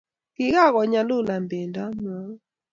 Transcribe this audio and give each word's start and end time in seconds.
Kikakonyalulan 0.35 1.43
Pendo 1.51 1.79
amwaun. 1.87 2.35